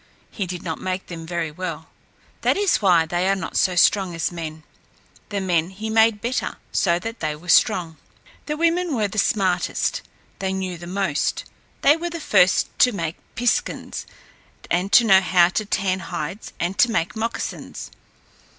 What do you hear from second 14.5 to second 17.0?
and to know how to tan hides and to